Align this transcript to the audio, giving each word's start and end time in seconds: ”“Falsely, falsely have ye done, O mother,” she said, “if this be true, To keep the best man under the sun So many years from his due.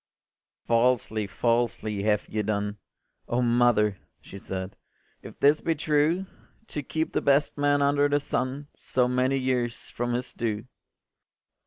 ”“Falsely, 0.65 1.27
falsely 1.27 2.01
have 2.01 2.27
ye 2.27 2.41
done, 2.41 2.79
O 3.27 3.39
mother,” 3.43 3.99
she 4.19 4.39
said, 4.39 4.75
“if 5.21 5.39
this 5.39 5.61
be 5.61 5.75
true, 5.75 6.25
To 6.69 6.81
keep 6.81 7.13
the 7.13 7.21
best 7.21 7.55
man 7.55 7.83
under 7.83 8.09
the 8.09 8.19
sun 8.19 8.67
So 8.73 9.07
many 9.07 9.37
years 9.37 9.89
from 9.89 10.13
his 10.13 10.33
due. 10.33 10.65